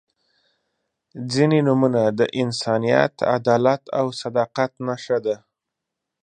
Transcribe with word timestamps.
•ځینې 1.33 1.59
نومونه 1.67 2.01
د 2.19 2.21
انسانیت، 2.41 3.13
عدالت 3.35 3.81
او 3.99 4.05
صداقت 4.21 4.71
نښه 4.85 5.17
ده. 5.25 5.35